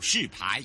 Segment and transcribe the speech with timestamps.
[0.00, 0.62] 示牌。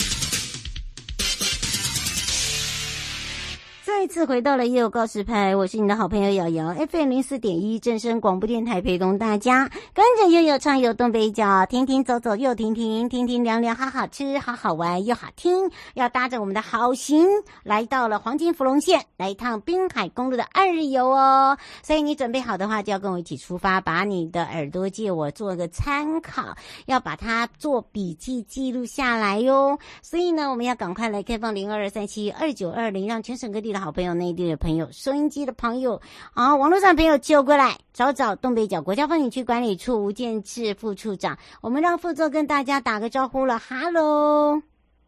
[3.97, 15.71] 再次回到了悠悠告示牌，我是你的好朋友瑶瑶，FM 零四点一正声广播电台，陪同大家跟着悠悠畅游东北角，停停走走又停停，停停凉凉好好吃，好好玩又好听。
[15.93, 17.25] 要搭着我们的好行，
[17.63, 21.57] 来到了黄金福隆线，来一趟滨海公路的二日游哦。
[21.81, 26.53] 所以你准备好的话，就要跟我一起出发，把你的耳朵借我做个参考，
[26.85, 29.79] 要把它做笔记记录下来哟。
[30.01, 33.84] 所以呢，我们要赶快来开放零二二三七二九二零，让全省各地的。
[33.85, 36.01] 好朋友，内地的朋友，收音机的朋友，
[36.33, 44.63] 啊，网络上朋友就过来找找东北角国家风景区管理处吴建志副处长，我们让副座跟大家打个招呼了，哈喽。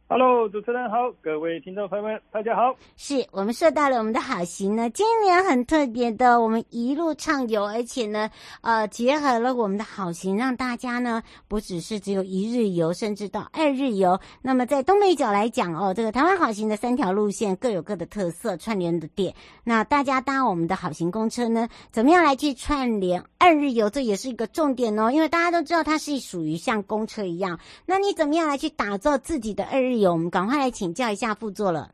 [0.10, 2.74] Hello，主持人好，各位听众朋友们，大家好。
[2.96, 8.30] 是我们受到了我们的好行呢，今年很特别的，我们一路畅游，而且呢，
[8.62, 14.18] 呃，结合了我们的好行，让大家呢不只是只有一日游，甚至到二日游。
[14.42, 19.36] 那么在东北角来讲哦，这个台湾好行的三条路线各有各的特色，串联的点。
[19.66, 23.90] 那大家搭我们的好行公车呢，怎么样来去串联二日游？
[23.90, 30.12] 这也是一个重点哦，因为大家都知道它是属于像公车一样，那你怎么样来去打造自己的二日游？
[30.14, 31.92] 我们赶快来请教一下副座了。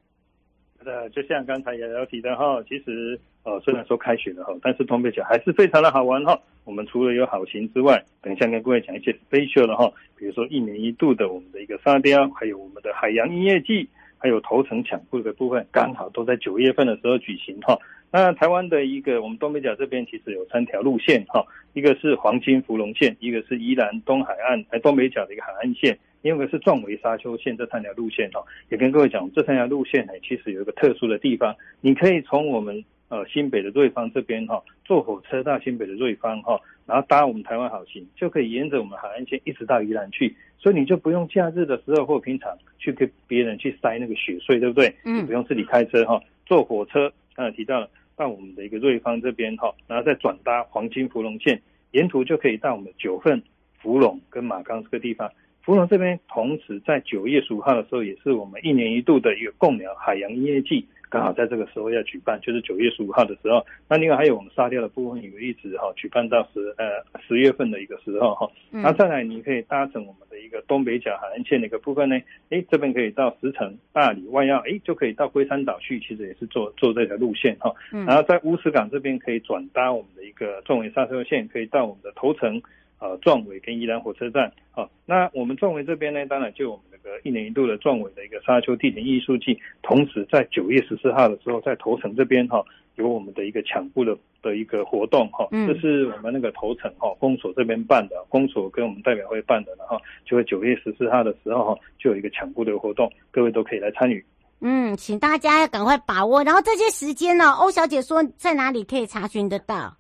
[0.86, 6.38] 呃，就像刚才瑶瑶提的哈，其实呃，虽然说开学了哈，但是东北角还是非常的好玩哈。
[6.66, 13.88] 我们除了有好行之外，等一下跟各位讲一些 special 的哈，比如说一年一度的我们的一个沙雕，还有我们的海洋音乐季，
[14.18, 17.80] 还有头城抢步的部分，刚好都在九月份的时候举行哈。
[18.12, 25.98] 那台湾的一个我们东北角这边其实有三条路线哈，一个是黄金芙蓉线，一个是宜兰东海岸哎东北角的一个海岸线。
[26.24, 28.40] 另外一个是壮围沙丘线这三条路线哦，
[28.70, 44.96] 也跟各位讲，这三条路线呢，其实有一个特殊的地方，你可以从我们呃新北的瑞芳这边哈，坐火车到新北的瑞芳哈，然后搭我们台湾好行，就可以沿着我们海岸线一直到宜兰去，所以你就不用假日的时候或平常去跟别人去塞那个雪隧，对不对？
[45.04, 51.62] 嗯，不用自己开车哈，坐火车刚才提到了到我们的一个瑞芳这边哈，然后再转搭黄金芙蓉线，
[51.92, 53.44] 沿途就可以到我们九份、
[53.82, 55.30] 福隆跟马岗这个地方。
[55.64, 63.66] 福隆这边同时在九月十五号的时候，也是我们一年一度的一个贡寮海洋音乐季，刚好在这个时候要举办，就是九月十五号的时候。
[63.88, 68.52] 那另外还有我们沙雕的部分，也一直哈举办到十呃十月份的一个时候哈。
[68.72, 72.20] 那再来你可以搭乘我们的一个东北角海岸线的一个部分呢，
[72.50, 77.74] 哎这边可以到石城、大理、万耀，哎就可以到龟山岛去，其实也是坐坐这条路线哈。
[77.90, 82.62] 然后在乌石港这边可以转搭我们的一个壮围沙车线，可以到我们的头城。
[83.00, 92.64] 呃，壮伟跟宜兰火车站，好，那我们壮伟这边呢，当然就我们那个一年一度的壮伟的一个沙丘地点艺术季，同时在九月十四号的时候，在头城这边哈，
[92.96, 104.24] 有我们的一个抢布的的一个活动哈，这是我们那个头城哈公所这边办的，公所跟我们代表会办的，然后就会九月十四号的时候哈，就有一个抢布的活动，各位都可以来参与。
[104.62, 109.98] 嗯，请大家要赶快把握，然后这些时间呢，欧小姐说在哪里可以查询得到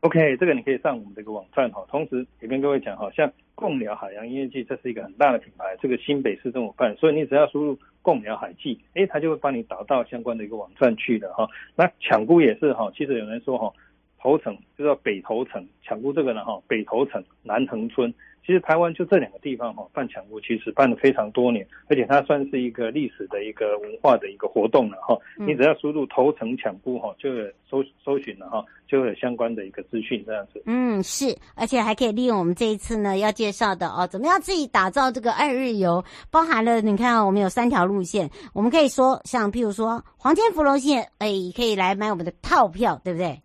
[0.00, 11.48] ？OK，这个你可以上我们这个网站哈，同时也跟各位讲哈，像贡寮海洋音乐季，这是一个很大的品牌，这个新北市政府办，所以你只要输入贡寮海季，哎，它就会帮你导到相关的一个网站去的哈。
[11.74, 13.72] 那抢姑也是哈，其实有人说哈，
[14.20, 18.14] 头城就叫北头城，抢姑这个呢哈，北头城南藤村。
[18.48, 25.14] 其实台湾就这两个地方哈，办抢孤其实办了非常多年，而且它算是一个历史的一个文化的一个活动了哈。
[25.36, 30.62] 你只要输入头城抢孤哈，就有搜搜寻了哈，就有相关的一个资讯这样子。
[30.64, 31.26] 嗯，是，
[31.56, 43.38] 而且还可以利用我们这一次呢要介绍的哦，怎么样自己打造这个二日游，包含了你看我们有三条路线，我们可以说像譬如说黄金福隆线，哎，可以来买我们的套票，对不对？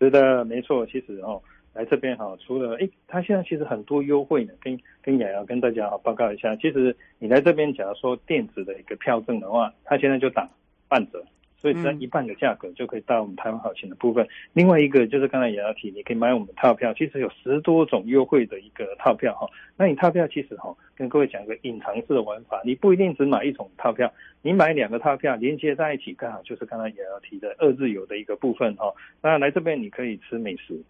[0.00, 1.40] 是的，没错，其实哦。
[1.74, 6.54] 来这边哈，除了诶，他现在其实很多优惠呢，跟跟雅瑶跟大家好报告一下。
[6.56, 10.48] 其实你来这边，假如说电子的一个票证的话，他现在就打
[10.88, 11.24] 半折，
[11.58, 14.24] 所以只要一半的价格就可以到我们台湾好行的部分。
[14.24, 19.48] 嗯、另外一个就是刚才瑶瑶提，你可以买我们的套票，其实有十多种优惠的一个套票哈。
[19.76, 24.12] 那你套票其实哈，跟各位讲一个隐藏式的玩法，你不一定只买一种套票，
[24.42, 28.94] 你买两个套票连接在一起，刚好就是刚才瑶瑶提的二日游的一个部分哈。
[29.20, 30.80] 那来这边你可以吃美食。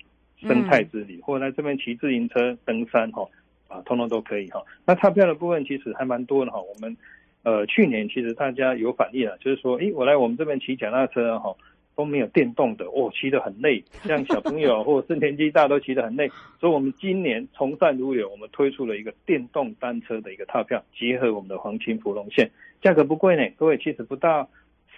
[0.44, 3.28] 生态之旅，或者来这边骑自行车登山哈，
[3.68, 4.62] 啊，通通都可以哈。
[4.86, 6.60] 那套票的部分其实还蛮多的哈。
[6.60, 6.96] 我们
[7.42, 11.54] 呃去年其实大家有反应了，就是说，诶，我来我们这边骑脚踏车哈。
[11.96, 22.50] 都没有电动的哦，骑得很累，像小朋友或者是年纪大都骑得很累，所以我们今年从善如流，我们推出了一个电动单车的一个套票，结合我们的黄金芙蓉线，
[22.82, 24.48] 价格不贵呢，各位其实不到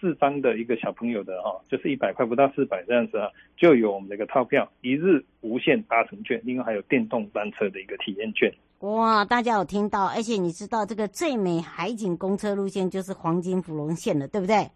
[0.00, 8.52] 四张的一个小朋友的哈，就是一百块不到四百这样子啊，就有我们的一个套票，一日无限搭乘券，另外还有电动单车的一个体验券。
[8.80, 10.06] 哇，大家有听到？
[10.06, 14.68] 而且你知道这个最美海景公车路线就是黄金芙蓉线了，对不对？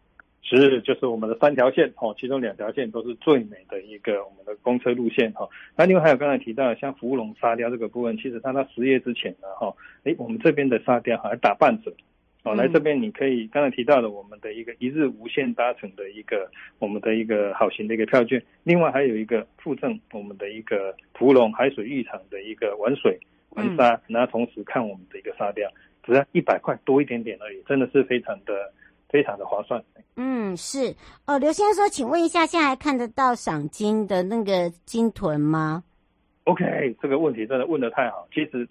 [0.43, 5.47] 是，就是我们的三条线哦，其中两条线都是最美的一个我们的公车路线哈。
[5.77, 9.73] 那另外还有刚才提到的像芙蓉沙雕这个部分，其实它到十月之前呢哈，
[10.05, 11.93] 诶，我们这边的沙雕还打半折
[12.43, 12.55] 哦。
[12.55, 23.19] 来这边你可以刚才提到的我们的一个一日无限搭乘的一个我们的一个好行的一个票券，另外还有一个附赠我们的一个芙蓉海水浴场的一个玩水
[23.51, 25.71] 玩沙，然后同时看我们的一个沙雕，
[26.05, 28.73] 只要一百块多一点点而已，真的是非常的。
[29.13, 29.83] 非常的划算。
[30.15, 30.95] 嗯，是。
[31.27, 35.83] 哦，刘先生说，请问一下，现在还看得到赏金的那个金豚吗
[36.45, 38.29] ？OK，这个问题真的问的太好。
[38.33, 38.69] 其实。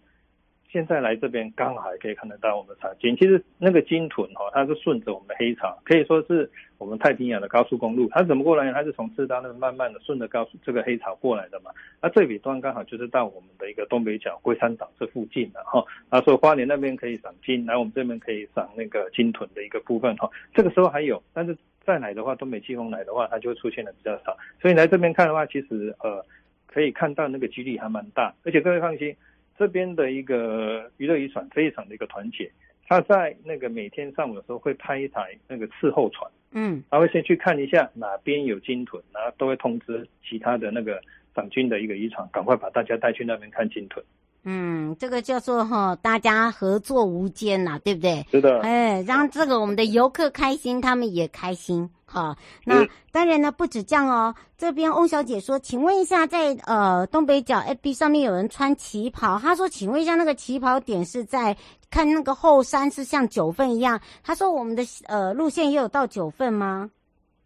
[0.71, 3.18] 现在来这边刚好还可以看得到我们的赏金。
[3.18, 8.07] 其实那个鲸豚哈，它是顺着我们的黑潮，可以说是我们太平洋的高速公路。
[8.12, 8.74] 它怎么过来呢？
[8.74, 11.71] 它是从赤道那慢慢的顺着高速这个黑潮过来的嘛。
[12.00, 15.83] 那最北端刚好就是到我们的一个东北角龟山岛这附近了哈。
[16.10, 20.30] 啊，所以花莲那边可以赏金，来我们这边可以赏那个鲸豚的一个部分哈。
[20.54, 24.38] 这个时候还有，但是再来的话，东北季风来的话，它就会出现的比较少。
[24.62, 26.24] 所以来这边看的话，其实呃
[26.68, 29.15] 可以看到那个几率还蛮大，而且各位放心。
[29.59, 32.50] 这边的一个娱乐渔船非常的一个团结，
[32.88, 41.01] 他在那个每天上午的时候会派一台那个伺候船，嗯，他会先去看一下哪边有鲸豚，然后都会通知其他的那个
[41.35, 44.01] 赏金的一个渔船，赶快把大家带去那边看鲸豚。
[44.44, 48.25] 嗯，这个叫做哈，大家合作无间呐，对不对？
[48.31, 48.62] 是的。
[48.62, 51.89] 哎，让这个我们的游客开心，他们也开心。
[52.06, 54.33] 好，那当然呢，不止这样哦。
[54.57, 61.56] 这边翁小姐说，请问一下在，在呃东北角 FB 上面有人穿旗袍，她说，请问一下那个旗袍点是在
[61.91, 64.00] 看那个后山，是像九份一样？
[64.24, 66.89] 她说我们的呃路线也有到九份吗？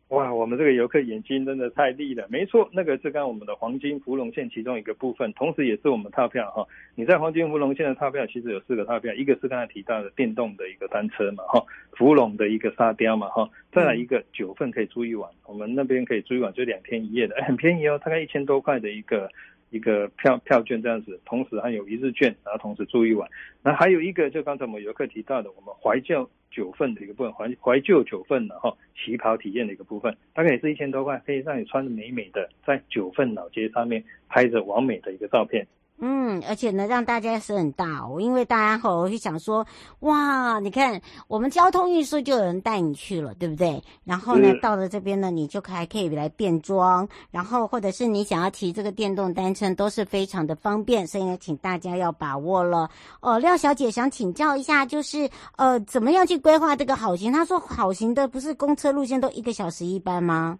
[0.09, 6.67] 哇，我们这个游客眼睛真的太利了，没错，那个是刚我们的黄金芙蓉线其中一个部分，同时也是我们套票哈。
[6.93, 11.65] 你在黄金芙蓉线的套票其实有四个套票，一个是刚才提到的电动的一个单车嘛哈，
[11.97, 19.29] 芙蓉的一个沙雕嘛哈，再来一个九份可以住一晚，我们那边可以住一晚就两天一夜的，哎， 很便宜哦，大概一千多块的一个。
[19.69, 23.27] 一个票票券这样子，同时还有一日券，然后同时住一晚。
[23.63, 35.67] 那还有一个，就刚才我们游客提到的，我们怀旧九份的一个部分，怀怀旧九份的哈旗袍体验的一个部分，大概也是一千多块，可以让你穿的美美的，在九份老街上面拍着完美的一个照片。
[36.05, 39.65] 嗯，而且呢，让大家是很大哦，因为大家吼会想说，
[40.01, 43.81] 哇，你看我们交通运输就有人带你去了，对不对？
[44.03, 52.89] 然后呢，到了这边呢，你就还可以来变装，然后或者是你想要骑这个电动单车，都是非常的方便，所以呢，请大家要把握了。
[53.21, 57.31] 哦，廖小姐想请教一下，就是呃，怎么样去规划这个好行？
[57.31, 60.59] 她说好行的不是公车路线都一个小时一班吗？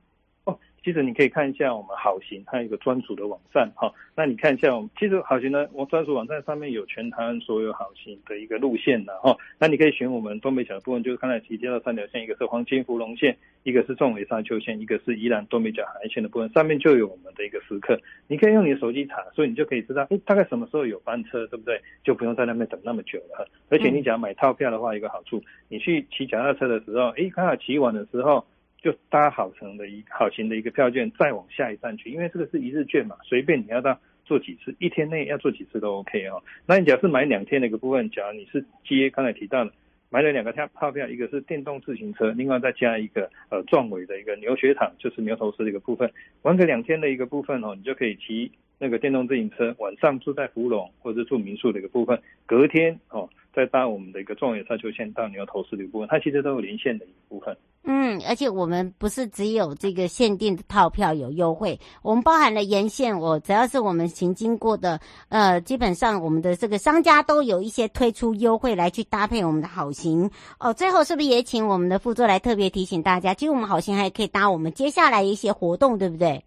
[0.83, 3.89] 其实你可以看一下我们好行，它有一个专属的网站哈。
[4.15, 9.35] 那你看一下我们，其实好行呢，我专属网站上面有全台湾所有好行的一个路线的哈。
[9.57, 17.97] 那你可以选我们东北角的部分，就是刚才提到的三条线，一个是黄金芙蓉线，一个是纵尾沙丘线，一个是宜兰东北角海岸线的部分，上面就有我们的一个时刻。
[18.27, 21.81] 你可以用你的手机查，所以你就可以知道，哎，大概什么时候有班车，对不对？
[22.03, 23.47] 就不用在那边等那么久了。
[23.69, 28.45] 而且你只要买套票的话，一个好处，你去骑脚踏车的时候，哎，刚好骑完的时候。
[28.83, 36.43] 就搭好成的一好行的一个票券，再往下一站去，因为这个是一日券嘛，随便你要到坐几次，一天内要坐几次都 OK 哦。
[36.67, 39.71] 那你假设买两天的一个部分，假如你是接刚才提到的，
[40.09, 46.11] 买了两个票套票，一个是电动自行车，另外再加一个呃壮尾的一个牛学堂，就是牛头市的一个部分，
[46.41, 48.51] 玩个两天的一个部分哦，你就可以骑
[48.83, 57.55] 那个电动自行车，晚上住在福隆或者是住民宿的一个部分，隔天哦再搭我们的一个壮围沙丘线到牛头市的一个部分，它其实都有连线的一个部分。
[57.85, 64.99] 嗯，而且我们不是只有这个限定的套票有优惠，我们包含了沿线，我只要是我们行经过的，
[65.29, 70.73] 呃，基本上我们的这个商家都有一些推出优惠来去搭配我们的好行哦。
[70.73, 76.43] 最后是不是也请我们的副座来特别提醒大家，其实我们好行还可以搭我们接下来一些活动，对不对？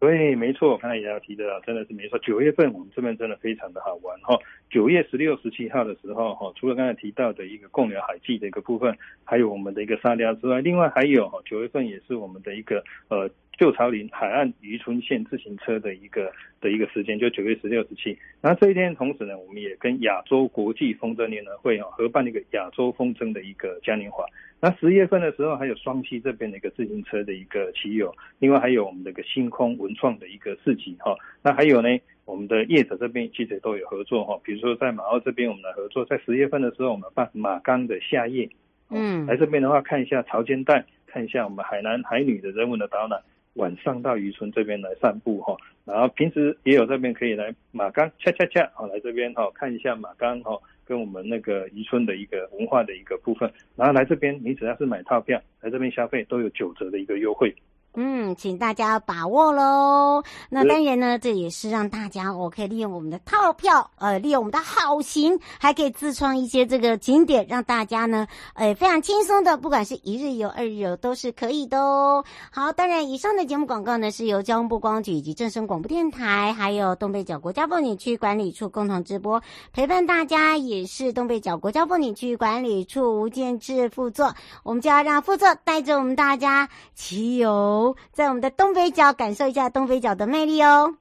[0.00, 2.18] 对，没错，刚才也要提的，真的是没错。
[2.18, 4.38] 九月份我们这边真的非常的好玩哈。
[4.74, 18.18] 九月十六、十七号的时候，哈，除了刚才提到的一个贡寮海祭的一个部分，还有我们的一个沙雕之外，另外还有哈，九月份也是我们的一个呃旧潮林海岸渔村线自行车的一个的一个时间，就九月十六、十七。
[18.40, 24.24] 那这一天同时呢，我们也跟亚洲国际风筝联合会啊合办一个亚洲风筝的一个嘉年华。
[24.60, 31.14] 那十月份的时候，还有双溪这边的一个自行车的一个骑友，另外还有我们的一个星空文创的一个市集哈。
[31.44, 31.88] 那还有呢？
[32.24, 38.48] 我们的业者这边其实都有合作哈，比如说在马澳这边，我们来合作，在十月份的时候，我们办马钢的夏夜，
[38.90, 43.20] 嗯，来这边的话看一下潮间带，看一下我们海南海女的人文的导览，
[43.54, 57.54] 晚上到渔村这边来散步哈，然后平时也有这边可以来马钢恰恰恰哦来这边哈看一下马钢哈，跟我们那个渔村的一个文化的一个部分，然后来这边你只要是买套票来这边消费都有九折的一个优惠。
[57.96, 60.22] 嗯，请大家把握喽。
[60.48, 72.24] 那当然呢，这也是让大家我可以利用我们的套票，呃，利用我们的好行，还可以自创一些这个景点，让大家呢，呃，非常轻松的，不管是一日游、二日游都是可以的哦。
[72.50, 79.40] 好，当然以上的节目广告呢，是由交通部观光局以及正声广播电台，还有东北角国家风景区管理处共同直播，
[79.72, 84.34] 陪伴大家也是东北角国家风景区管理处吴建志副座，
[84.64, 87.83] 我们就要让副座带着我们大家骑游。
[88.12, 90.96] 在我们的东北角感受一下东北角的魅力哦。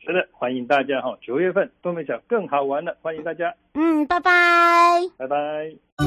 [0.00, 1.16] 是的，欢迎大家哈！
[1.22, 3.54] 九月份东北角更好玩了，欢迎大家。
[3.72, 5.74] 嗯，拜拜，拜拜。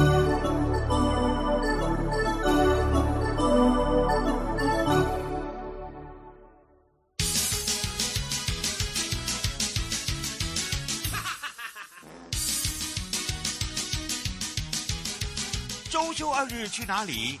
[15.90, 17.40] 周休二日去哪里？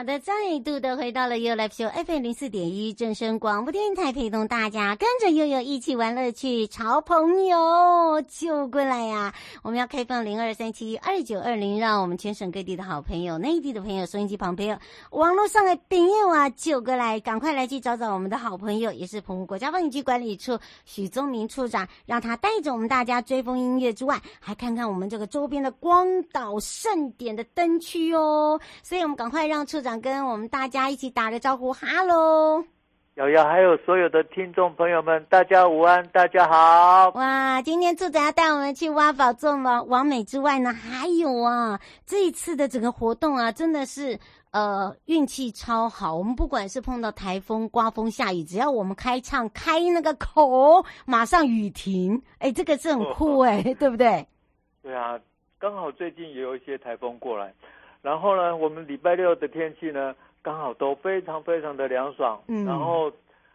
[0.00, 0.32] 好的，再
[0.64, 14.74] 度的回到了 U Life Show FM 零四点一正声广播电台，陪同大家跟着悠悠一起玩乐趣，潮朋友就过来呀、我们要开放零二三七二九二零，让我们全省各地的好朋友、内地的朋友、收音机旁朋友、
[15.10, 28.58] 网络上的朋友啊，就过来，赶快来去找找我们的好朋友，也是澎湖国家风景区管理处许宗明处长，让他带着我们大家追风音乐之外，还看看我们这个周边的光岛盛典的灯区哦。
[28.82, 29.89] 所以我们赶快让处长。
[29.90, 32.64] 想跟我们大家一起打个招呼，哈喽！
[33.16, 37.08] 瑶瑶，还有所有的听众朋友们，大家午安，大家好！
[37.16, 39.82] 哇，今天处长要带我们去挖宝做吗？
[39.82, 44.16] 完美之外呢，还有啊，这一次的整个活动啊，真的是
[44.52, 46.14] 呃运气超好。
[46.14, 52.22] 我们不管是碰到台风、刮风、下雨，只要我们开唱开那个口，马上雨停。
[52.38, 54.24] 哎，这个是很酷 哎，哦、对不对？
[54.84, 55.18] 对啊，
[55.58, 57.52] 刚好最近也有一些台风过来。
[58.02, 62.40] 然后呢，我们礼拜六的天气呢，刚好都非常非常的凉爽。
[62.48, 63.12] 嗯，然后，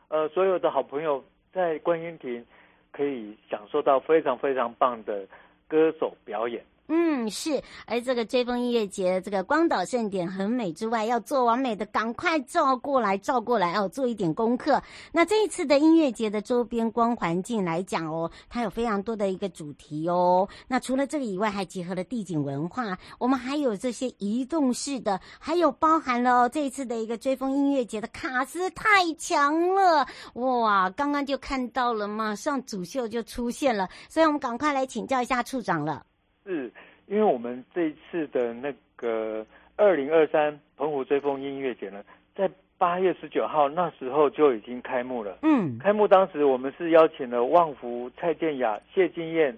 [0.08, 2.46] 呃，所有的好朋友在观音亭
[2.92, 5.26] 可以享受到非常非常棒的
[5.68, 6.64] 歌手表演。
[6.88, 14.80] 嗯，是，而这个追风音乐节，这个光岛盛典很美之外，要做完美的，赶快照过来，照过来哦，做一点功课。
[15.12, 20.48] 那这一次的音乐节的周边光环境来讲哦，它有非常多的一个主题哦。
[20.68, 30.88] 那除了这个以外，还结合了地景文化，我们还有这些移动式的，还有包含了哦，这一次的一个追风音乐节的卡司太强了哇！
[30.92, 36.06] 刚刚就看到了，马上主秀就出现了，所以我们赶快来请教一下处长了。
[36.46, 36.72] 是，
[37.08, 39.44] 因为我们这一次的那个
[39.76, 42.04] 二零二三澎湖追风音乐节呢，
[42.36, 42.48] 在
[42.78, 45.40] 八月十九号那时候就已经开幕了。
[45.42, 49.58] 嗯，开幕当时我们是邀请了旺福、蔡健雅、谢金燕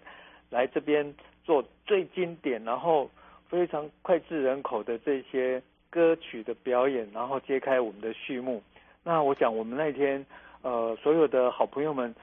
[0.49, 1.13] 来这边
[1.43, 3.09] 做最经典，然后
[3.49, 8.63] 非常脍炙人口的这些歌曲的表演，然后揭开我们的序幕。
[9.03, 10.25] 那我想我们那天，
[10.61, 12.15] 呃，所有的好朋友们。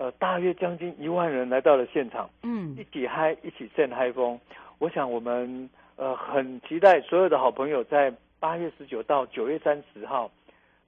[0.00, 4.40] 呃，大约将近一万人来到了现场，嗯，一起嗨，一起震嗨风。
[4.78, 10.30] 我想我们呃很期待所有的好朋友在八月十九到九月三十号，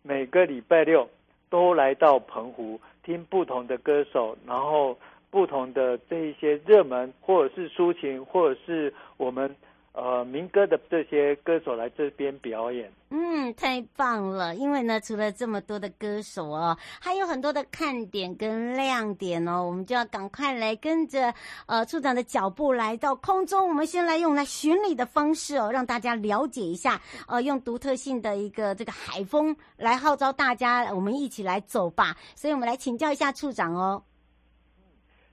[0.01, 1.07] 每个礼拜六
[1.51, 4.99] 都来到澎湖听不同的歌手，然后
[5.31, 9.55] 不同的这一些热门或者是抒情，或者是我们。
[9.95, 14.55] 呃，民歌的这些歌手来这边表演，嗯，太棒了！
[14.55, 21.35] 因为呢，除了这么多的歌手哦，还有很多的看点跟亮点哦，我们就要赶快来跟着
[21.67, 23.69] 呃处长的脚步来到空中。
[23.69, 32.17] 我们先来用来巡礼的方式哦，让大家了解一下，呃，用独特性的一个这个海风来号召大家，我们一起来走吧。
[32.35, 34.03] 所以我们来请教一下处长哦。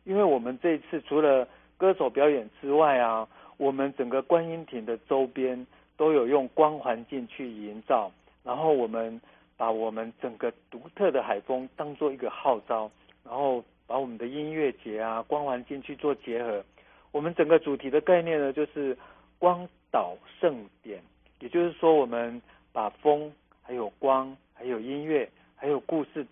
[0.03, 1.47] 因为我们这一次除了
[1.77, 3.25] 歌手表演之外啊，
[3.59, 8.09] 我们整个观音亭的周边都有用光环境去营造，
[8.41, 9.19] 然后我们
[9.57, 12.89] 把我们整个独特的海风当做一个号召，
[13.25, 16.63] 然后把我们的音乐节啊、光环境去做结合。
[17.11, 18.97] 我们整个主题的概念呢，就是
[19.37, 21.03] 光导盛典，
[21.41, 23.29] 也就是说，我们把风、
[23.61, 26.25] 还有光、还有音乐、还有故事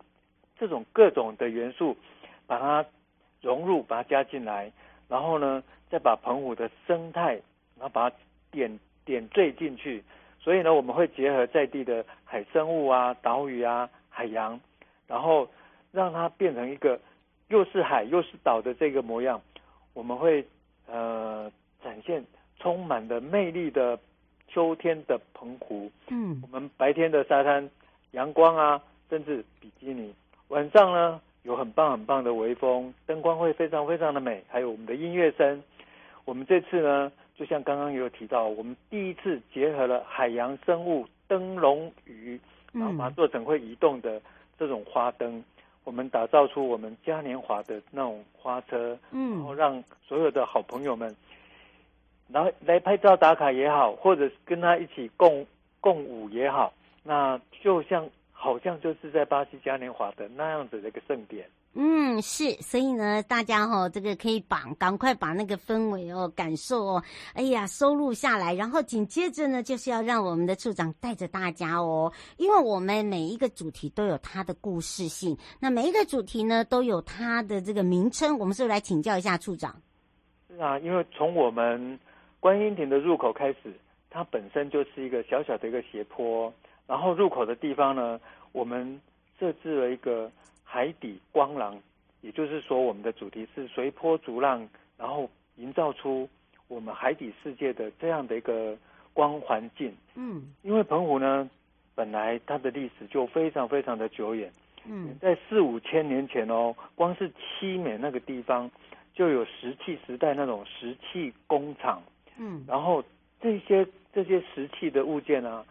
[0.57, 1.97] 这种各种的元素，
[2.45, 2.85] 把它
[3.41, 4.71] 融入，把它加进来，
[5.07, 7.33] 然后呢，再把澎湖的生态，
[7.77, 8.15] 然后把它
[8.51, 10.03] 点点缀进去。
[10.39, 14.59] 所以呢，我们会结合在地的海生物啊、岛屿啊、海洋，
[15.07, 15.49] 然后
[15.91, 16.99] 让它变成一个
[17.47, 19.41] 又是海又是岛的这个模样。
[19.93, 20.45] 我们会。
[20.89, 21.51] 呃，
[21.83, 22.23] 展现
[22.57, 23.99] 充满了魅力的
[24.47, 25.91] 秋天的澎湖。
[26.07, 27.69] 嗯，我们白天的沙滩
[28.11, 30.15] 阳光啊，甚至比基尼。
[30.47, 35.63] 晚上呢，有很棒很棒的微风，灯光会非常非常的美，还有我们的音乐声。
[36.25, 42.37] 我们这次呢，就像刚刚有提到，我们第一次结合了海洋生物灯笼鱼，
[42.73, 44.21] 然后把它做成会移动的
[44.59, 45.41] 这种花灯。
[45.85, 51.15] 我们打造出我们嘉年华的那种花车，嗯，然后让所有的好朋友们，
[52.27, 55.47] 然后来拍照打卡也好，或者跟他一起共
[55.79, 56.73] 共舞也好，
[57.03, 58.05] 那就像
[58.39, 61.49] 好像就是在巴西嘉年华的那样子的一个盛典。
[61.73, 67.03] 嗯，是，所以呢，大家哈、哦，这个可以把赶快把那个氛围哦、感受哦，
[67.33, 79.75] 哎呀，收录下来，然后紧接着呢，就是要让我们的处长带着大家哦，因为我们每一个主题都有它的故事性，那每一个主题呢都有它的这个名称，我们是不是来请教一下处长？
[80.47, 81.99] 是啊，因为从我们
[82.39, 83.73] 观音亭的入口开始，
[84.09, 86.51] 它本身就是一个小小的一个斜坡，
[86.87, 88.19] 然后入口的地方呢，
[88.51, 88.99] 我们
[89.39, 90.31] 设置了一个。
[90.69, 91.79] 海底光廊，
[92.19, 94.67] 也就是说，我们的主题是随波逐浪，
[94.97, 96.27] 然后营造出
[96.67, 98.77] 我们海底世界的这样的一个
[99.13, 99.95] 光环境。
[100.15, 101.49] 嗯，因为澎湖呢，
[101.95, 104.51] 本来它的历史就非常非常的久远。
[104.83, 108.69] 嗯，在四五千年前哦，光是七美那个地方
[109.13, 112.03] 就有石器时代那种石器工厂。
[112.37, 113.01] 嗯，然后
[113.41, 115.65] 这些这些石器的物件啊，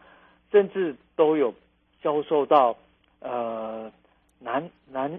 [0.56, 1.52] 甚至都有
[2.02, 2.74] 销售到
[3.20, 3.92] 呃。
[4.38, 5.18] 南南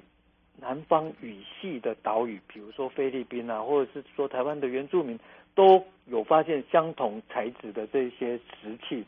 [0.61, 5.19] 南方语系的岛屿，比如说菲律宾啊，或者是说台湾的原住民，
[5.55, 9.03] 都有发现相同材质的这些石器。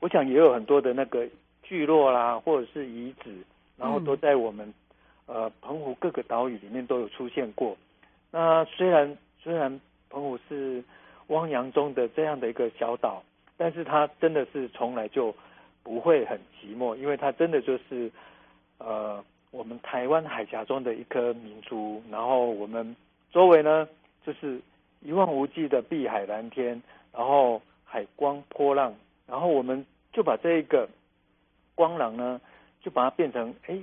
[0.00, 1.26] 我想也有很多的那个
[1.62, 3.30] 聚落啦，或者是遗址，
[3.78, 4.74] 然后都在我们、
[5.26, 7.76] 呃澎湖各个岛屿里面都有出现过。
[8.32, 10.82] 那虽然虽然澎湖是
[11.28, 13.22] 汪洋中的这样的一个小岛，
[13.56, 15.32] 但是它真的是从来就
[15.84, 18.10] 不会很寂寞，因为它真的就是
[18.78, 19.24] 呃。
[19.56, 22.96] 我们台湾海峡中的一颗明珠，然后我们
[23.30, 23.88] 周围呢
[24.26, 24.60] 就是
[25.00, 28.92] 一望无际的碧海蓝天，然后海光波浪，
[29.28, 30.88] 然后我们就把这一个
[31.76, 32.40] 光廊呢，
[32.82, 33.78] 就把它变成哎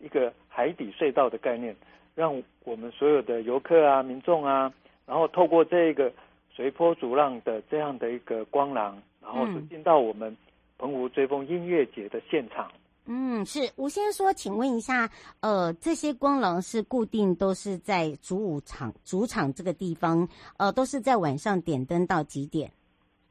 [0.00, 1.74] 一个海底隧道的概念，
[2.14, 4.70] 让我们所有的游客啊、民众啊，
[5.06, 6.12] 然后透过这个
[6.50, 10.36] 随波逐浪的这样的一个光廊，然后就进到我们
[10.78, 12.70] 澎湖追风音乐节的现场。
[13.08, 15.08] 嗯，是吴先说，请问一下，
[15.40, 22.72] 呃，这些光廊是固定都是在主舞场、主场这个地方，呃，都是在晚上点灯到几点？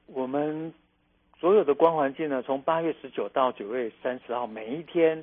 [0.05, 0.73] 我们
[1.37, 5.21] 所有的光环境呢，从八月十九到九月三十号，每一天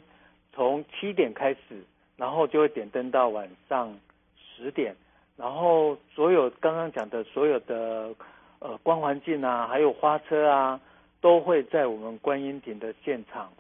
[0.53, 1.83] 从七点开始，
[2.17, 3.97] 然后就会点灯到晚上
[4.37, 4.95] 十点，
[5.35, 8.15] 然后所有刚刚讲的所有的
[8.59, 10.79] 呃光环境啊，还有花车啊，
[11.23, 13.51] 都会在我们观音亭的现场。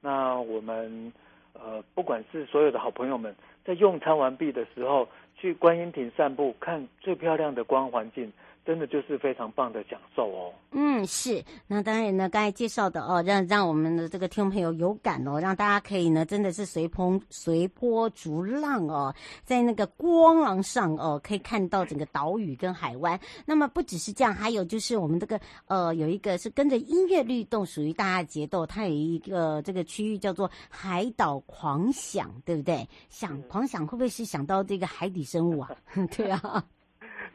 [0.00, 1.12] 那我们
[1.52, 8.32] 呃，不管是所有的好朋友们，在用餐完毕的时候，去观音亭散步，看最漂亮的光环境。
[8.68, 10.52] 真的就是非常棒的享受哦。
[10.72, 11.42] 嗯，是。
[11.66, 23.18] 那当然呢，刚才介绍的哦，让让我们的这个听众朋友有感哦，让大家可以呢，真的是随风随波逐浪哦，在那个光廊上哦，可以看到整个岛屿跟海湾。
[23.46, 28.66] 那么不只是这样，还有就是我们这个呃，有一个是跟着音乐律动，属于大家的节奏。
[28.66, 32.86] 它有一个这个区域叫做海岛狂想，对不对？
[33.08, 35.70] 想狂想会不会是想到这个海底生物啊？
[36.14, 36.62] 对啊。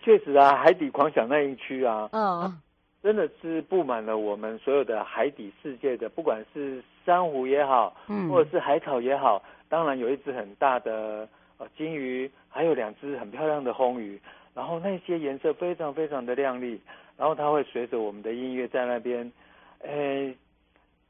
[0.04, 2.52] 确实啊，海底狂想那一区啊，嗯、oh.，
[3.02, 11.26] 真的是布满了我们所有的海底世界的，不管是珊瑚也好，嗯，或者是海草也好，当然有一只很大的
[11.58, 14.20] 呃金鱼，还有两只很漂亮的红鱼，
[14.54, 16.82] 然后那些颜色非常非常的亮丽，
[17.16, 19.32] 然后它会随着我们的音乐在那边，
[19.84, 20.36] 诶，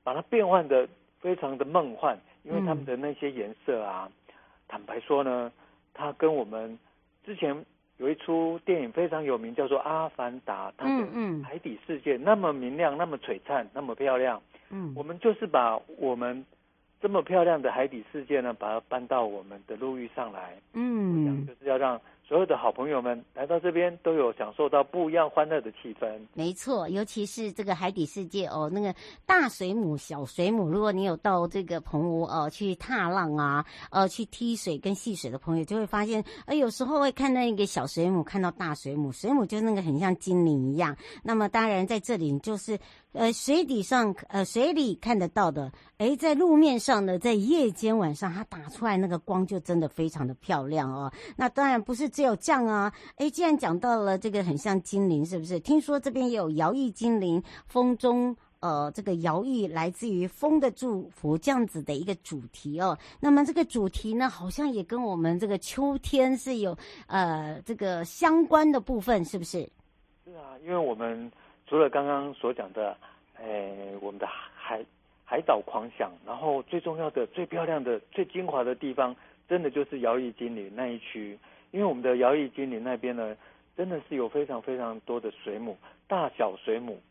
[0.03, 0.87] 把它变换的
[1.19, 4.33] 非常的梦幻，因为他们的那些颜色啊，嗯、
[4.67, 5.51] 坦白说呢，
[5.95, 6.77] 它跟我们。
[7.25, 7.55] 之前
[8.03, 14.41] 有一出电影非常有名，叫做《阿凡达》，它的海底世界那么明亮、那么璀璨、那么漂亮。
[14.71, 16.45] 嗯，我们就是把我们
[17.01, 20.53] 这么漂亮的海底世界呢，把它搬到我们的陆域上来。
[20.73, 21.99] 嗯，我想就是要让。
[22.33, 26.11] 所有的好朋友们来到这边，都有享受到不一样欢乐的气氛。
[26.33, 28.91] 没错，尤其是这个海底世界哦，那个
[29.23, 40.97] 大水母、小水母，如果你有到这个澎湖哦去踏浪啊，呃，去踢水跟戏水的朋友，就会发现，呃，有时候会看到一个小水母，看到大水母，水母就那个很像精灵一样。
[41.21, 42.79] 那么当然在这里就是。
[43.13, 51.13] 呃，水底上，呃，水里看得到的，诶，在路面上呢，在夜间晚上，它打出来那个光就真的非常的漂亮哦。
[51.35, 55.59] 那当然不是只有这样啊，诶，既然讲到了这个很像精灵，是不是？
[55.59, 62.97] 听说这边也有摇曳精灵，风中，呃，这个摇曳来自于风的祝福这样子的一个主题哦。
[63.19, 69.69] 那么这个主题呢，好像也跟我们这个秋天是有呃这个相关的部分，是不是？
[70.25, 71.31] 是啊，因为我们。
[71.73, 72.95] 除了刚刚所讲的，
[73.35, 74.85] 哎，我们的海
[75.25, 79.15] 海岛狂想，然后最重要的、最漂亮的、最精华的地方，
[79.49, 81.35] 真的就是摇曳精灵那一区。
[81.71, 83.35] 因为我们的摇曳精灵那边呢，
[83.75, 85.75] 真的是有非常非常多的水母，
[86.07, 87.01] 大小水母。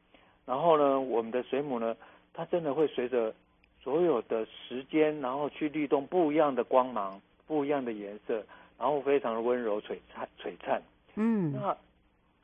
[0.46, 1.96] 然后呢，我们的水母呢，
[2.33, 3.35] 它真的会随着
[3.83, 8.40] 所有的时间，然后去律动不一样的光芒、不一样的颜色，
[8.79, 10.81] 然后非常的温柔璀璨璀璨。
[11.16, 11.77] 嗯，那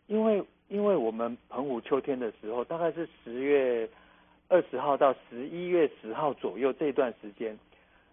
[0.09, 0.42] 因为。
[0.68, 3.88] 因为我们澎湖秋天的时候，大概是十月
[4.48, 7.59] 二十号到十一月十号左右这段时间，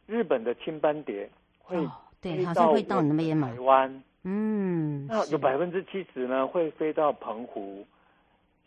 [0.08, 1.76] 日本的青斑蝶会
[2.22, 7.86] 对，好像会到你那边台湾，嗯，那有百分之七十呢会飞到澎湖。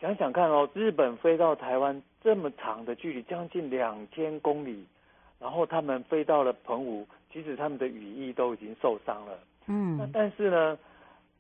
[0.01, 4.85] 想想看哦，日本飞到台湾这么长的距离，将近两千公里，
[5.41, 10.79] 然后他们飞到了澎湖，其实他们的羽翼都已经受伤了，嗯，那但是呢，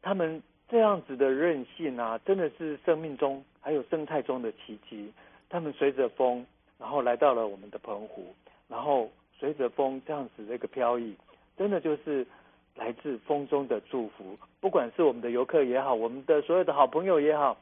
[0.00, 0.42] 他们。
[0.68, 5.10] 这样子的韧性啊，真的是生命中还有生态中的奇迹。
[5.48, 6.44] 他们随着风，
[6.78, 8.34] 然后来到了我们的澎湖，
[8.68, 11.16] 然后随着风这样子的一个飘逸，
[11.56, 12.26] 真的就是
[12.76, 14.38] 来自风中的祝福。
[14.60, 17.56] 不管是我们的游客也好，我们的所有的好朋友也好，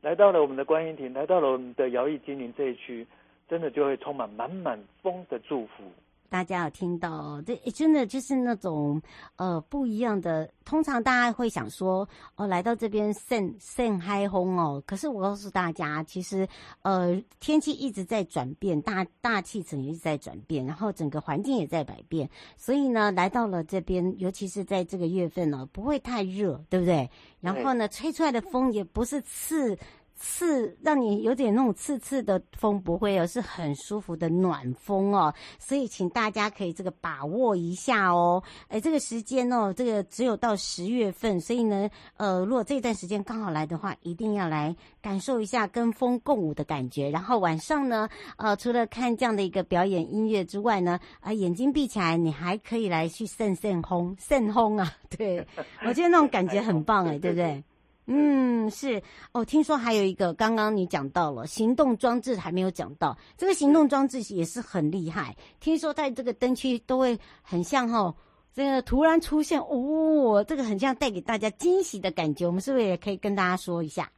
[0.00, 3.06] 来到了我们的观音亭，来到了我们的摇曳精灵这一区，
[3.50, 5.84] 真的就会充满满满风的祝福。
[6.28, 9.00] 大家有听到，这真的就是那种
[9.36, 10.50] 呃不一样的。
[10.64, 14.82] 通常大家会想说，哦，来到这边晒晒嗨轰哦。
[14.84, 16.46] 可是我告诉大家，其实
[16.82, 22.28] 呃天气一直在转变，大大气层也一直在转变，然后整个环境也在改变。
[22.56, 27.08] 所以呢，来到了这边，尤其是在这个月份呢，不会太热，对不对？
[27.40, 29.78] 然后呢，吹出来的风也不是刺。
[30.16, 38.42] 刺让你有点那种刺刺的风不会，哦是很舒服的暖风哦，所以请大家可以这个把握一下哦。
[38.68, 47.10] 哎，这个时间哦，这个只有到十月份，所以呢，呃，如果这段时间刚好来的话，一定要来感受一下跟风共舞的感觉。
[47.10, 55.46] 然后晚上呢，呃，除了看这样的一个表演音乐之外呢，啊、眼睛闭起来，你还可以来去扇扇风，扇风啊，对，
[55.86, 57.62] 我觉得那种感觉很棒哎，对不对？
[58.08, 59.44] 嗯，是哦。
[59.44, 63.16] 听说还有一个，刚刚你讲到了行动装置，还没有讲到。
[63.36, 65.34] 这个行动装置也是很厉害。
[65.58, 68.14] 听说在这个灯区都会很像哈、哦，
[68.52, 72.46] 这个突然出现哦，这个很像带给大家惊喜的感觉。
[72.46, 74.08] 我们是不是也可以跟大家说一下？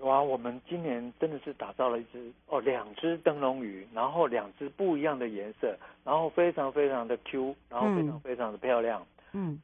[0.00, 9.02] 哇，我们今年真的是打造了一只哦，两只灯笼鱼，然后两只不一样的颜色，然后非常非常的 Q，然后非常非常的漂亮。
[9.32, 9.58] 嗯，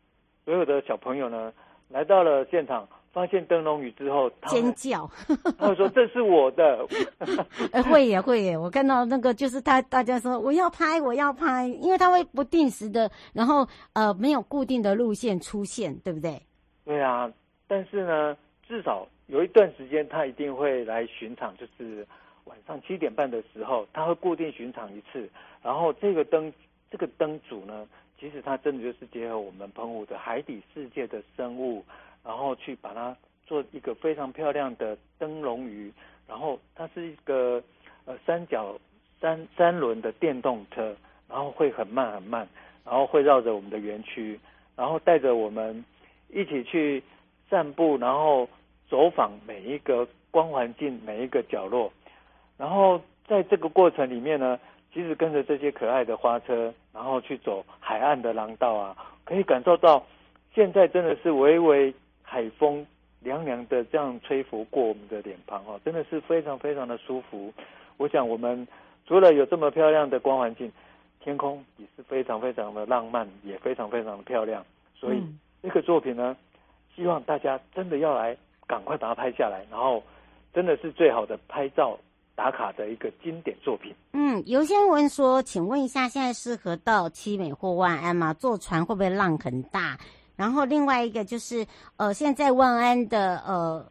[0.47, 1.53] 所有的小朋友呢，
[1.91, 2.89] 来到了现场。
[3.17, 5.11] 发现灯笼鱼之后，尖叫，
[5.59, 6.87] 他说：“这是我的。
[7.91, 8.59] ”会耶，会耶！
[8.59, 16.43] 我看到那个就是他，大家说我要拍，我要拍，因为他会不定时的，然后呃没有固定的路线出现，对不对？
[16.85, 17.33] 对啊，
[17.67, 18.37] 但是呢，
[18.69, 22.07] 至少有一段时间他一定会来巡场，就是
[22.45, 25.27] 晚上七点半的时候，他会固定巡场一次。
[25.63, 26.53] 然后这个灯，
[26.91, 27.87] 这个灯组呢，
[28.21, 31.83] 其实它真的就是结合我们澎湖的海底世界的生物。
[32.27, 35.93] 然后去把它做一个非常漂亮的灯笼鱼，
[36.27, 37.63] 然后它是一个
[38.05, 38.77] 呃三角
[39.21, 40.97] 三三轮的电动车，
[41.29, 42.49] 然后会很慢很慢，
[42.85, 44.41] 然后会绕着我们的园区，
[44.75, 45.85] 然后带着我们
[46.29, 47.01] 一起去
[47.49, 48.49] 散步，然后
[48.91, 51.93] 走访每一个光环境每一个角落，
[52.59, 54.59] 然后在这个过程里面呢，
[54.93, 60.05] 其实跟着这些可爱的花车，然后去走海岸的廊道啊，可以感受到
[60.53, 61.95] 现在真的是微微。
[62.29, 62.85] 海风
[63.21, 67.53] 凉凉的这样吹拂过我们的脸庞哦，真的是非常非常的舒服。
[67.97, 68.67] 我想我们
[69.07, 70.71] 除了有这么漂亮的光环境，
[71.21, 74.65] 天空也是非常非常的浪漫，也非常非常的漂亮。
[74.99, 75.23] 所以
[75.63, 76.37] 这个作品呢，
[76.95, 78.37] 希望大家真的要来
[78.67, 80.03] 赶快把它拍下来，然后
[80.53, 81.99] 真的是最好的拍照
[82.35, 83.95] 打卡的一个经典作品。
[84.13, 88.35] 嗯，有些人问说，请问一下，现在适合到七美或万安吗？
[88.35, 89.97] 坐船会不会浪很大？
[90.37, 93.89] 然后另外一个就是，呃，现在万安的呃，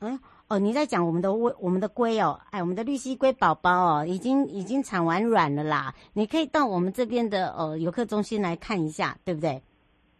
[0.00, 0.18] 嗯。
[0.48, 5.94] 哦，你在讲我们的龟，我们的龟哦，哎，我们的绿蜥龟宝宝哦，已经已经产完卵了啦。
[6.12, 9.62] 你可以到我们这边的呃游客中心来看一下，对不对？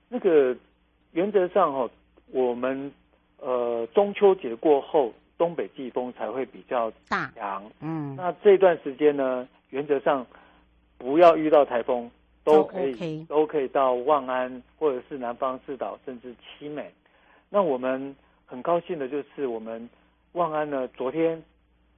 [0.09, 0.57] 那个
[1.11, 1.90] 原则上哦，
[2.31, 2.90] 我们
[3.40, 7.62] 呃中秋节过后，东北季风才会比较大强。
[7.81, 10.27] 嗯，那这段时间呢，原则上
[10.96, 12.11] 不要遇到台风，
[12.44, 16.92] 都可以都、可以到万安或者是南方四岛，甚至七美。
[17.48, 18.14] 那我们
[18.46, 19.88] 很高兴的就是我们。
[20.35, 21.42] 万安呢，昨天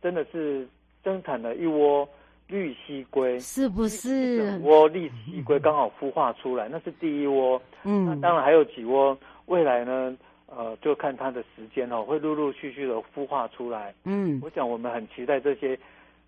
[0.03, 0.67] 真的是
[1.05, 2.09] 生产了一窝
[2.49, 4.59] 绿蜥龟，是不是？
[4.59, 7.63] 一窝绿蜥龟刚好孵化出来，那是第一窝。
[7.85, 13.95] 嗯，那当然还有几窝，未来呢，呃，就看它的时间哦，会陆陆续续的孵化出来。
[14.03, 15.79] 嗯，我想我们很期待这些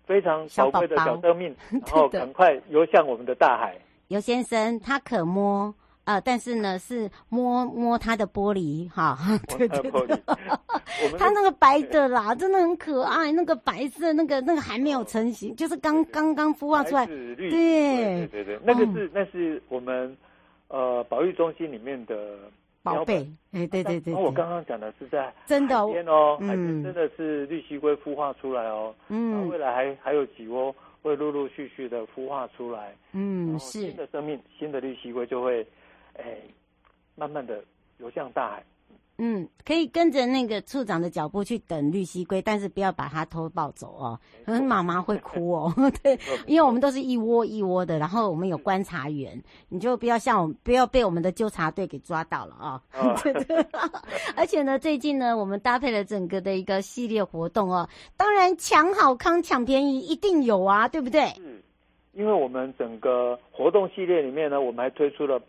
[0.05, 3.77] 非常宝贵的小生命， 然后赶快游向我们的大海。
[4.07, 5.73] 游先生，他可摸。
[6.03, 9.17] 啊、呃，但是呢，是摸摸他的玻璃哈，
[9.57, 10.17] 对对对，
[11.19, 18.25] 他那个白的啦，真的很可爱，那个白色那个那个还没有成型，就是刚刚刚孵化出来，对。
[18.31, 20.15] 对对那个是、嗯、那是我们
[20.69, 22.37] 呃保育中心里面的
[22.81, 30.73] 宝贝，哎对对对，我刚刚讲的是在真的哦，海边真的是绿蜥龟孵化出来哦，嗯，未来还还有几窝
[31.07, 35.65] 会陆陆续续的孵化出来，嗯，是新的生命，新的绿蠵龟就会。
[36.19, 36.35] 哎，
[37.13, 37.63] 慢慢的
[37.99, 38.63] 游向大海。
[39.19, 45.73] 嗯，可以跟着那个处长的脚步去等绿蜥龟，但是不要把它偷抱走哦，可能妈妈会哭哦。
[46.03, 52.81] 对，因为我们都是一窝一窝的，然后我们有观察员，你就不要像我们，不要被我们的纠察队给抓到了啊。
[53.23, 53.65] 对 对。
[54.35, 61.21] 而且呢，最近呢，我们搭配了整个的一个系列活动哦，当然抢好康、抢便宜一定有啊，对不对？
[61.39, 61.61] 嗯，
[62.13, 65.41] 因为我们整个活动系列里面呢，我们还推出了。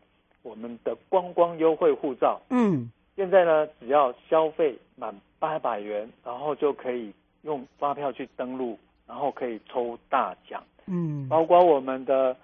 [0.43, 8.79] 我们的观光优惠护照，嗯，现在呢，只要消费满八百元，然后就可以用发票去登录，
[9.09, 12.37] 然后可以抽大奖，嗯，包括我们的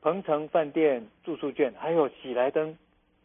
[0.00, 2.76] 鹏城饭店住宿券，还有喜来登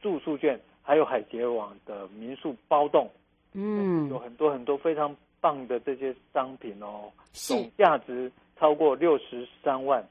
[0.04, 3.10] 住宿券，还有海结网的民宿包栋，
[3.54, 10.08] 嗯，有很多很多非常棒的这些商品哦，总价值超过六十三万，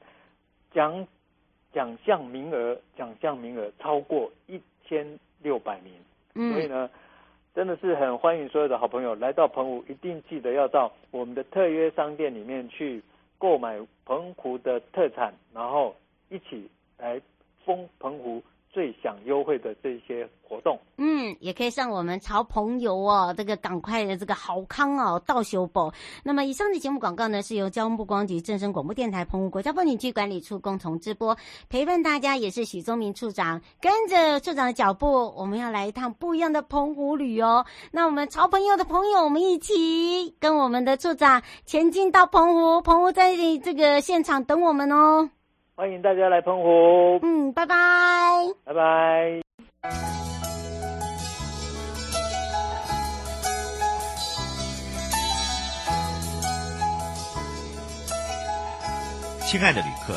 [0.73, 1.07] 奖。
[1.73, 5.91] 奖项名额，奖项名额超过一千六百名，
[6.33, 6.89] 所以呢，
[7.53, 13.01] 真的是很欢迎所有的好朋友来到澎湖，一定记得要到我们的特约商店里面去
[13.37, 15.95] 购买澎湖的特产，然后
[16.29, 17.21] 一起来
[17.65, 18.41] 封澎湖。
[18.73, 25.91] 最享优惠的这些活动，嗯，也可以上我们潮朋友哦，这个赶快的这个好康哦，到修补。
[26.23, 31.37] 那么以上的节目广告呢，是由交通部观光局正声广播电台澎湖国家风景区管理处共同直播，
[31.69, 37.63] 陪伴大家也是许宗明处长，跟着处长的脚步，我们要来一趟不一样的澎湖旅游。
[37.91, 45.29] 那我们潮朋友的朋友，我们一起跟我们的处长前进到澎湖，澎湖在这个现场等我们哦。
[45.75, 47.19] 欢迎大家来澎湖。
[47.23, 47.75] 嗯，拜拜，
[48.63, 49.41] 拜拜。
[59.41, 60.15] 亲爱的旅客，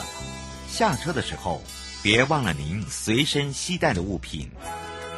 [0.68, 1.62] 下车的时候
[2.02, 4.50] 别忘了您随身携带的物品。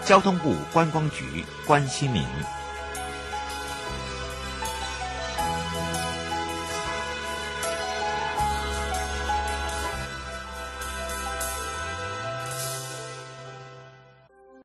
[0.05, 2.23] 交通部观光局关心您。